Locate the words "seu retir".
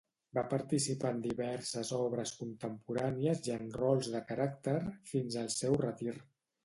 5.59-6.17